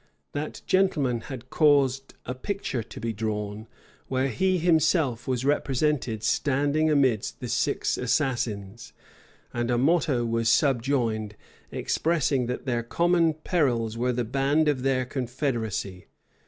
That 0.31 0.63
gentlemen 0.65 1.19
had 1.29 1.51
caused 1.51 2.15
a 2.25 2.33
picture 2.33 2.81
to 2.81 2.99
be 2.99 3.13
drawn, 3.13 3.67
where 4.07 4.29
he 4.29 4.57
himself 4.57 5.27
was 5.27 5.45
represented 5.45 6.23
standing 6.23 6.89
amidst 6.89 7.39
the 7.39 7.47
six 7.47 7.99
assassins; 7.99 8.93
and 9.53 9.69
a 9.69 9.77
motto 9.77 10.25
was 10.25 10.49
subjoined, 10.49 11.35
expressing 11.71 12.47
that 12.47 12.65
their 12.65 12.81
common 12.81 13.35
perils 13.35 13.95
were 13.95 14.11
the 14.11 14.25
band 14.25 14.67
of 14.67 14.81
their 14.81 15.05
confederacy. 15.05 16.07